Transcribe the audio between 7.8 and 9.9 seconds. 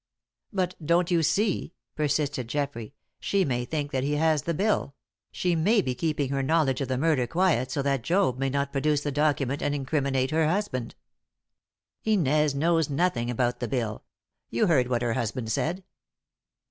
that Job may not produce the document and